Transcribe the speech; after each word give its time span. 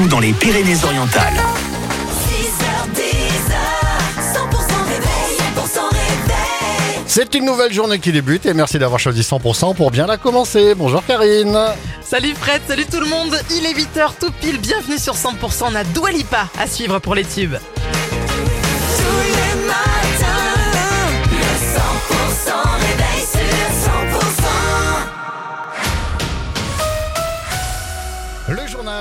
partout 0.00 0.08
dans 0.08 0.20
les 0.20 0.32
Pyrénées-Orientales. 0.32 1.40
6h10, 2.28 3.02
100% 4.34 4.84
réveil, 4.88 5.36
100% 5.54 5.92
réveil. 5.92 7.04
C'est 7.06 7.34
une 7.34 7.44
nouvelle 7.44 7.72
journée 7.72 7.98
qui 7.98 8.12
débute 8.12 8.46
et 8.46 8.54
merci 8.54 8.78
d'avoir 8.78 9.00
choisi 9.00 9.22
100% 9.22 9.74
pour 9.74 9.90
bien 9.90 10.06
la 10.06 10.16
commencer. 10.16 10.74
Bonjour 10.74 11.04
Karine. 11.04 11.58
Salut 12.02 12.34
Fred, 12.34 12.62
salut 12.66 12.86
tout 12.86 13.00
le 13.00 13.06
monde, 13.06 13.38
il 13.50 13.66
est 13.66 13.72
8h 13.72 14.14
tout 14.20 14.32
pile, 14.40 14.58
bienvenue 14.58 14.98
sur 14.98 15.14
100%, 15.14 15.70
on 15.70 15.74
a 15.76 15.84
Dua 15.84 16.10
Lipa 16.10 16.48
à 16.58 16.66
suivre 16.66 16.98
pour 16.98 17.14
les 17.14 17.24
tubes. 17.24 17.54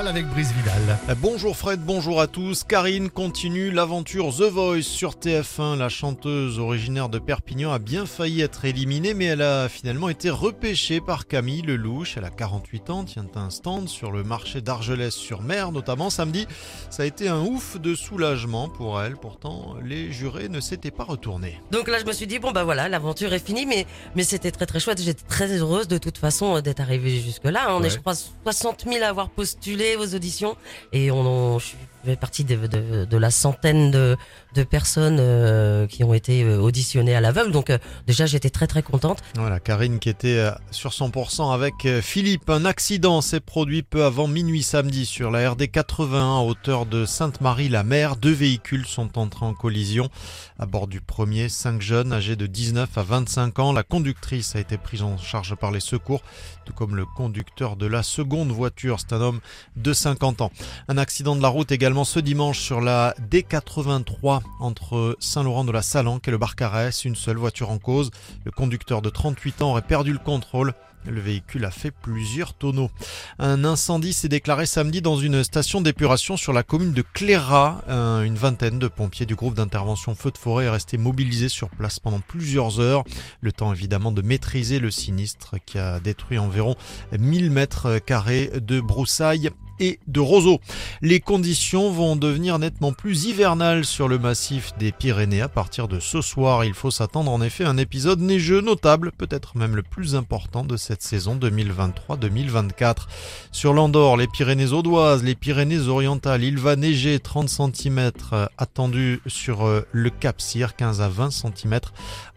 Avec 0.09 0.27
Brice 0.27 0.51
Vidal. 0.53 0.97
Bonjour 1.21 1.55
Fred, 1.55 1.81
bonjour 1.81 2.19
à 2.19 2.25
tous. 2.25 2.63
Karine 2.63 3.09
continue 3.11 3.69
l'aventure 3.69 4.35
The 4.35 4.41
Voice 4.49 4.81
sur 4.81 5.11
TF1. 5.13 5.77
La 5.77 5.87
chanteuse 5.89 6.57
originaire 6.57 7.09
de 7.09 7.19
Perpignan 7.19 7.71
a 7.71 7.77
bien 7.77 8.07
failli 8.07 8.41
être 8.41 8.65
éliminée, 8.65 9.13
mais 9.13 9.25
elle 9.25 9.43
a 9.43 9.69
finalement 9.69 10.09
été 10.09 10.31
repêchée 10.31 10.99
par 10.99 11.27
Camille 11.27 11.61
Lelouch. 11.61 12.17
Elle 12.17 12.23
a 12.25 12.31
48 12.31 12.89
ans, 12.89 13.03
tient 13.03 13.25
un 13.35 13.51
stand 13.51 13.87
sur 13.87 14.11
le 14.11 14.23
marché 14.23 14.61
d'Argelès-sur-Mer, 14.61 15.71
notamment 15.71 16.09
samedi. 16.09 16.47
Ça 16.89 17.03
a 17.03 17.05
été 17.05 17.27
un 17.29 17.41
ouf 17.41 17.79
de 17.79 17.93
soulagement 17.93 18.67
pour 18.67 18.99
elle. 19.01 19.15
Pourtant, 19.15 19.75
les 19.85 20.11
jurés 20.11 20.49
ne 20.49 20.59
s'étaient 20.59 20.91
pas 20.91 21.03
retournés. 21.03 21.61
Donc 21.71 21.87
là, 21.87 21.99
je 21.99 22.05
me 22.05 22.13
suis 22.13 22.25
dit, 22.25 22.39
bon, 22.39 22.51
bah 22.51 22.63
voilà, 22.63 22.89
l'aventure 22.89 23.31
est 23.33 23.45
finie, 23.45 23.67
mais, 23.67 23.85
mais 24.15 24.23
c'était 24.23 24.51
très 24.51 24.65
très 24.65 24.79
chouette. 24.79 24.99
J'étais 25.01 25.25
très 25.27 25.47
heureuse 25.59 25.87
de 25.87 25.99
toute 25.99 26.17
façon 26.17 26.55
euh, 26.55 26.61
d'être 26.61 26.79
arrivée 26.81 27.19
jusque-là. 27.19 27.75
On 27.75 27.81
Ouais. 27.81 27.87
est, 27.87 27.89
je 27.91 27.99
crois, 27.99 28.15
60 28.15 28.85
000 28.89 29.03
à 29.03 29.07
avoir 29.07 29.29
postulé 29.29 29.95
aux 29.99 30.15
auditions. 30.15 30.55
Et 30.91 31.11
on, 31.11 31.55
on- 31.55 31.59
je 31.59 31.73
fais 32.03 32.15
partie 32.15 32.43
de, 32.43 32.67
de, 32.67 33.05
de 33.05 33.17
la 33.17 33.31
centaine 33.31 33.91
de, 33.91 34.17
de 34.55 34.63
personnes 34.63 35.17
euh, 35.19 35.87
qui 35.87 36.03
ont 36.03 36.13
été 36.13 36.43
euh, 36.43 36.59
auditionnées 36.59 37.15
à 37.15 37.21
l'aveugle. 37.21 37.51
Donc 37.51 37.69
euh, 37.69 37.77
déjà, 38.07 38.25
j'étais 38.25 38.49
très 38.49 38.67
très 38.67 38.83
contente. 38.83 39.19
Voilà, 39.35 39.59
Karine 39.59 39.99
qui 39.99 40.09
était 40.09 40.37
euh, 40.37 40.51
sur 40.71 40.91
100% 40.91 41.53
avec 41.53 41.73
euh, 41.85 42.01
Philippe. 42.01 42.49
Un 42.49 42.65
accident 42.65 43.21
s'est 43.21 43.39
produit 43.39 43.83
peu 43.83 44.03
avant 44.05 44.27
minuit 44.27 44.63
samedi 44.63 45.05
sur 45.05 45.31
la 45.31 45.51
RD 45.51 45.69
81 45.71 46.37
à 46.37 46.41
hauteur 46.41 46.85
de 46.85 47.05
Sainte-Marie-la-Mer. 47.05 48.15
Deux 48.15 48.33
véhicules 48.33 48.85
sont 48.85 49.17
entrés 49.17 49.45
en 49.45 49.53
collision. 49.53 50.09
À 50.57 50.65
bord 50.65 50.87
du 50.87 51.01
premier, 51.01 51.47
cinq 51.47 51.81
jeunes 51.81 52.11
âgés 52.11 52.35
de 52.35 52.47
19 52.47 52.97
à 52.97 53.03
25 53.03 53.59
ans. 53.59 53.71
La 53.71 53.83
conductrice 53.83 54.55
a 54.55 54.59
été 54.59 54.77
prise 54.77 55.03
en 55.03 55.17
charge 55.17 55.55
par 55.55 55.71
les 55.71 55.79
secours, 55.79 56.21
tout 56.65 56.73
comme 56.73 56.95
le 56.95 57.05
conducteur 57.05 57.75
de 57.75 57.85
la 57.85 58.03
seconde 58.03 58.51
voiture. 58.51 58.97
C'est 58.99 59.13
un 59.13 59.21
homme 59.21 59.39
de 59.77 59.93
50 59.93 60.41
ans. 60.41 60.51
Un 60.87 60.97
accident 60.97 61.35
de 61.35 61.41
la 61.41 61.47
route 61.47 61.71
également 61.71 61.88
ce 61.89 62.19
dimanche 62.19 62.59
sur 62.59 62.81
la 62.81 63.13
D83 63.31 64.41
entre 64.59 65.17
Saint-Laurent 65.19 65.65
de 65.65 65.71
la 65.71 65.81
Salanque 65.81 66.27
et 66.27 66.31
le 66.31 66.37
Barcarès. 66.37 67.03
Une 67.03 67.15
seule 67.15 67.37
voiture 67.37 67.71
en 67.71 67.77
cause. 67.79 68.11
Le 68.45 68.51
conducteur 68.51 69.01
de 69.01 69.09
38 69.09 69.61
ans 69.63 69.71
aurait 69.71 69.81
perdu 69.81 70.13
le 70.13 70.19
contrôle. 70.19 70.73
Le 71.05 71.19
véhicule 71.21 71.65
a 71.65 71.71
fait 71.71 71.91
plusieurs 71.91 72.53
tonneaux. 72.53 72.91
Un 73.39 73.63
incendie 73.63 74.13
s'est 74.13 74.27
déclaré 74.27 74.65
samedi 74.65 75.01
dans 75.01 75.17
une 75.17 75.43
station 75.43 75.81
d'épuration 75.81 76.37
sur 76.37 76.53
la 76.53 76.61
commune 76.61 76.91
de 76.93 77.01
Cléra. 77.01 77.81
Un- 77.87 78.21
Une 78.23 78.35
vingtaine 78.35 78.77
de 78.79 78.87
pompiers 78.87 79.25
du 79.25 79.35
groupe 79.35 79.55
d'intervention 79.55 80.13
feu 80.13 80.29
de 80.31 80.37
forêt 80.37 80.65
est 80.65 80.69
resté 80.69 80.97
mobilisés 80.97 81.49
sur 81.49 81.69
place 81.69 81.99
pendant 81.99 82.19
plusieurs 82.19 82.79
heures. 82.81 83.03
Le 83.41 83.51
temps 83.51 83.73
évidemment 83.73 84.11
de 84.11 84.21
maîtriser 84.21 84.79
le 84.79 84.91
sinistre 84.91 85.55
qui 85.65 85.79
a 85.79 85.99
détruit 85.99 86.37
environ 86.37 86.75
1000 87.17 87.49
mètres 87.49 87.97
carrés 87.99 88.51
de 88.61 88.79
broussailles 88.81 89.49
et 89.79 89.99
de 90.07 90.19
roseaux. 90.19 90.59
Les 91.01 91.19
conditions 91.19 91.91
vont 91.91 92.15
devenir 92.15 92.59
nettement 92.59 92.93
plus 92.93 93.25
hivernales 93.25 93.85
sur 93.85 94.07
le 94.07 94.19
massif 94.19 94.73
des 94.77 94.91
Pyrénées 94.91 95.41
à 95.41 95.49
partir 95.49 95.87
de 95.87 95.99
ce 95.99 96.21
soir. 96.21 96.65
Il 96.65 96.73
faut 96.73 96.91
s'attendre 96.91 97.31
en 97.31 97.41
effet 97.41 97.63
à 97.63 97.69
un 97.69 97.77
épisode 97.77 98.19
neigeux 98.19 98.61
notable, 98.61 99.11
peut-être 99.11 99.57
même 99.57 99.75
le 99.75 99.83
plus 99.83 100.15
important 100.15 100.63
de 100.63 100.77
cette 100.77 101.01
saison 101.01 101.35
2023-2024. 101.37 103.07
Sur 103.51 103.73
l'Andorre, 103.73 104.17
les 104.17 104.27
Pyrénées 104.27 104.71
audoises, 104.71 105.23
les 105.23 105.35
Pyrénées 105.35 105.87
orientales, 105.87 106.43
il 106.43 106.57
va 106.57 106.75
neiger 106.75 107.19
30 107.19 107.49
cm 107.49 108.11
attendu 108.57 109.21
sur 109.27 109.65
euh, 109.65 109.85
le 109.91 110.09
Cap 110.09 110.41
Cyr, 110.41 110.75
15 110.75 111.01
à 111.01 111.09
20 111.09 111.31
cm 111.31 111.79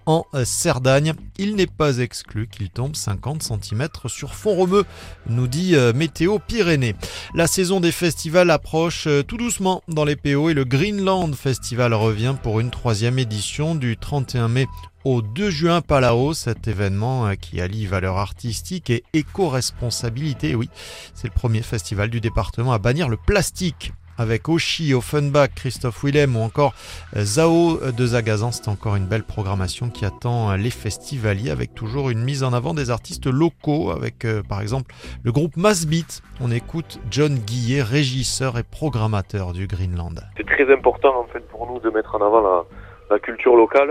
en 0.06 0.25
euh, 0.34 0.45
Cerdagne. 0.45 1.15
Il 1.39 1.55
n'est 1.56 1.66
pas 1.66 1.99
exclu 1.99 2.49
qu'il 2.49 2.71
tombe 2.71 2.97
50 2.97 3.43
cm 3.43 3.89
sur 4.06 4.34
fond 4.34 4.55
romeux, 4.55 4.84
nous 5.28 5.47
dit 5.47 5.75
euh, 5.75 5.93
Météo 5.93 6.39
Pyrénées. 6.39 6.97
La 7.34 7.47
saison 7.47 7.81
des 7.81 7.93
festivals 7.93 8.50
approche 8.50 9.06
euh, 9.06 9.22
tout 9.22 9.38
doucement 9.38 9.82
dans 9.88 10.04
les 10.04 10.16
PO 10.16 10.50
et 10.50 10.54
le 10.54 10.66
Greenland 10.66 11.34
Festival 11.34 11.94
revient 11.94 12.34
pour 12.43 12.60
une 12.60 12.70
troisième 12.70 13.19
édition 13.19 13.75
du 13.75 13.97
31 13.97 14.48
mai 14.48 14.66
au 15.04 15.22
2 15.22 15.48
juin 15.48 15.76
à 15.76 15.81
Palau. 15.81 16.34
Cet 16.34 16.69
événement 16.69 17.28
euh, 17.28 17.34
qui 17.34 17.62
allie 17.62 17.87
valeur 17.87 18.19
artistique 18.19 18.91
et 18.91 19.03
éco-responsabilité, 19.15 20.54
oui, 20.54 20.69
c'est 21.15 21.28
le 21.28 21.32
premier 21.32 21.62
festival 21.62 22.10
du 22.10 22.21
département 22.21 22.75
à 22.75 22.78
bannir 22.78 23.09
le 23.09 23.16
plastique. 23.16 23.94
Avec 24.22 24.49
Oshi, 24.49 24.94
Offenbach, 24.94 25.49
Christophe 25.56 26.05
Willem 26.05 26.37
ou 26.37 26.43
encore 26.43 26.75
euh, 27.16 27.22
Zao 27.22 27.78
de 27.91 28.06
Zagazan, 28.06 28.53
c'est 28.53 28.69
encore 28.69 28.94
une 28.94 29.06
belle 29.06 29.25
programmation 29.25 29.91
qui 29.91 30.05
attend 30.05 30.53
euh, 30.53 30.56
les 30.56 30.71
festivaliers 30.71 31.50
avec 31.50 31.75
toujours 31.75 32.09
une 32.09 32.22
mise 32.22 32.44
en 32.44 32.53
avant 32.53 32.72
des 32.72 32.91
artistes 32.93 33.27
locaux 33.27 33.91
avec 33.91 34.25
euh, 34.25 34.41
par 34.49 34.60
exemple 34.60 34.94
le 35.25 35.33
groupe 35.33 35.56
Massbeat. 35.56 36.22
On 36.41 36.53
écoute 36.53 37.00
John 37.10 37.34
Guillet, 37.34 37.83
régisseur 37.83 38.56
et 38.59 38.62
programmateur 38.62 39.53
du 39.53 39.66
Greenland. 39.66 40.15
c'est 40.37 40.47
très 40.47 40.72
important 40.72 41.19
en 41.19 41.25
fait 41.25 41.44
pour 41.49 41.66
nous 41.66 41.81
de 41.81 41.91
mettre 41.91 42.15
en 42.15 42.25
avant 42.25 42.65
la, 43.10 43.19
culture 43.19 43.56
locale. 43.56 43.91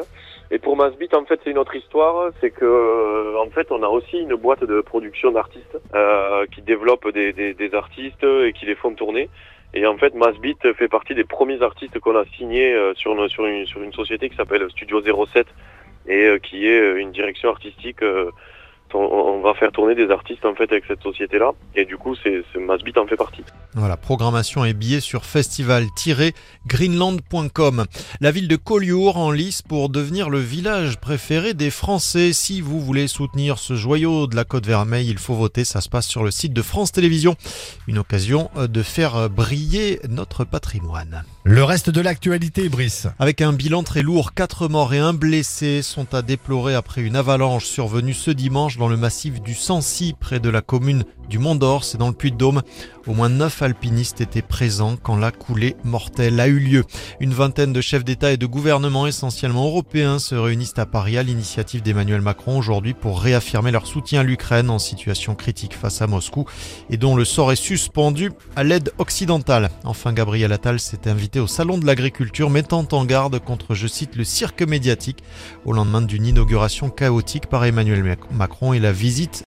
Et 0.49 0.59
pour 0.59 0.75
Masbit, 0.75 1.09
en 1.13 1.23
fait, 1.25 1.39
c'est 1.43 1.51
une 1.51 1.59
autre 1.59 1.75
histoire. 1.75 2.31
C'est 2.41 2.49
que, 2.49 3.37
en 3.37 3.49
fait, 3.51 3.71
on 3.71 3.83
a 3.83 3.87
aussi 3.87 4.17
une 4.17 4.35
boîte 4.35 4.63
de 4.63 4.81
production 4.81 5.31
d'artistes 5.31 5.77
qui 6.51 6.61
développe 6.63 7.07
des 7.13 7.69
artistes 7.73 8.23
et 8.23 8.51
qui 8.51 8.65
les 8.65 8.73
font 8.73 8.95
tourner. 8.95 9.29
Et 9.73 9.85
en 9.85 9.97
fait, 9.97 10.13
Masbit 10.13 10.57
fait 10.75 10.89
partie 10.89 11.15
des 11.15 11.23
premiers 11.23 11.61
artistes 11.61 11.97
qu'on 11.99 12.17
a 12.17 12.25
signés 12.37 12.73
euh, 12.73 12.93
sur, 12.95 13.29
sur 13.29 13.45
une 13.45 13.93
société 13.93 14.29
qui 14.29 14.35
s'appelle 14.35 14.69
Studio 14.69 15.01
07 15.01 15.47
et 16.07 16.25
euh, 16.25 16.39
qui 16.39 16.67
est 16.67 16.79
euh, 16.79 16.99
une 16.99 17.11
direction 17.11 17.49
artistique. 17.49 17.99
On, 18.93 18.99
on 18.99 19.41
va 19.41 19.53
faire 19.55 19.71
tourner 19.71 19.95
des 19.95 20.09
artistes 20.09 20.45
en 20.45 20.53
fait 20.55 20.71
avec 20.71 20.83
cette 20.87 21.01
société-là. 21.01 21.51
Et 21.75 21.85
du 21.85 21.97
coup, 21.97 22.15
c'est 22.23 22.43
c'est- 22.53 22.59
Masbit 22.59 22.93
en 22.97 23.07
fait 23.07 23.15
partie. 23.17 23.43
Voilà, 23.73 23.97
programmation 23.97 24.63
et 24.65 24.73
billets 24.73 24.99
sur 24.99 25.25
festival-greenland.com. 25.25 27.85
La 28.19 28.31
ville 28.31 28.47
de 28.47 28.55
Collioure 28.55 29.17
en 29.17 29.31
lice 29.31 29.61
pour 29.61 29.89
devenir 29.89 30.29
le 30.29 30.39
village 30.39 30.97
préféré 30.99 31.53
des 31.53 31.71
Français. 31.71 32.33
Si 32.33 32.61
vous 32.61 32.79
voulez 32.79 33.07
soutenir 33.07 33.57
ce 33.57 33.75
joyau 33.75 34.27
de 34.27 34.35
la 34.35 34.43
Côte 34.43 34.65
Vermeille, 34.67 35.09
il 35.09 35.17
faut 35.17 35.33
voter. 35.33 35.63
Ça 35.65 35.81
se 35.81 35.89
passe 35.89 36.07
sur 36.07 36.23
le 36.23 36.31
site 36.31 36.53
de 36.53 36.61
France 36.61 36.91
Télévisions. 36.91 37.35
Une 37.87 37.97
occasion 37.97 38.49
de 38.57 38.83
faire 38.83 39.29
briller 39.29 39.99
notre 40.09 40.43
patrimoine. 40.45 41.23
Le 41.43 41.63
reste 41.63 41.89
de 41.89 42.01
l'actualité, 42.01 42.69
Brice. 42.69 43.07
Avec 43.17 43.41
un 43.41 43.53
bilan 43.53 43.81
très 43.83 44.01
lourd, 44.03 44.33
4 44.33 44.67
morts 44.67 44.93
et 44.93 44.99
un 44.99 45.13
blessé 45.13 45.81
sont 45.81 46.13
à 46.13 46.21
déplorer 46.21 46.75
après 46.75 47.01
une 47.01 47.15
avalanche 47.15 47.65
survenue 47.65 48.13
ce 48.13 48.29
dimanche 48.31 48.77
dans 48.81 48.87
le 48.87 48.97
massif 48.97 49.43
du 49.43 49.53
Sancy, 49.53 50.15
près 50.19 50.39
de 50.39 50.49
la 50.49 50.63
commune 50.63 51.03
du 51.31 51.39
Mont 51.39 51.55
d'Or, 51.55 51.85
c'est 51.85 51.97
dans 51.97 52.09
le 52.09 52.13
Puy-de-Dôme. 52.13 52.61
Au 53.07 53.13
moins 53.13 53.29
9 53.29 53.61
alpinistes 53.63 54.21
étaient 54.21 54.41
présents 54.43 54.95
quand 55.01 55.15
la 55.15 55.31
coulée 55.31 55.75
mortelle 55.83 56.39
a 56.39 56.47
eu 56.47 56.59
lieu. 56.59 56.83
Une 57.19 57.33
vingtaine 57.33 57.71
de 57.73 57.81
chefs 57.81 58.03
d'État 58.03 58.31
et 58.33 58.37
de 58.37 58.45
gouvernements 58.45 59.07
essentiellement 59.07 59.65
européens 59.65 60.19
se 60.19 60.35
réunissent 60.35 60.77
à 60.77 60.85
Paris 60.85 61.17
à 61.17 61.23
l'initiative 61.23 61.81
d'Emmanuel 61.81 62.21
Macron 62.21 62.59
aujourd'hui 62.59 62.93
pour 62.93 63.21
réaffirmer 63.21 63.71
leur 63.71 63.87
soutien 63.87 64.19
à 64.19 64.23
l'Ukraine 64.23 64.69
en 64.69 64.77
situation 64.77 65.33
critique 65.33 65.73
face 65.73 66.01
à 66.01 66.07
Moscou 66.07 66.45
et 66.91 66.97
dont 66.97 67.15
le 67.15 67.25
sort 67.25 67.51
est 67.53 67.55
suspendu 67.55 68.31
à 68.55 68.63
l'aide 68.63 68.91
occidentale. 68.99 69.71
Enfin, 69.85 70.11
Gabriel 70.13 70.51
Attal 70.51 70.79
s'est 70.79 71.07
invité 71.07 71.39
au 71.39 71.47
Salon 71.47 71.77
de 71.77 71.85
l'Agriculture 71.87 72.49
mettant 72.49 72.85
en 72.91 73.05
garde 73.05 73.39
contre, 73.39 73.73
je 73.73 73.87
cite, 73.87 74.15
le 74.17 74.25
cirque 74.25 74.61
médiatique 74.61 75.23
au 75.65 75.71
lendemain 75.71 76.01
d'une 76.01 76.25
inauguration 76.25 76.89
chaotique 76.89 77.47
par 77.47 77.63
Emmanuel 77.63 78.03
Mac- 78.03 78.31
Macron 78.31 78.73
et 78.73 78.79
la 78.79 78.91
visite 78.91 79.39